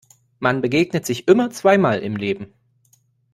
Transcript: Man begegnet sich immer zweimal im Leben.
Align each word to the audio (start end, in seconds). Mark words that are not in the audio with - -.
Man 0.39 0.61
begegnet 0.63 1.05
sich 1.05 1.27
immer 1.27 1.51
zweimal 1.51 1.99
im 1.99 2.15
Leben. 2.15 2.55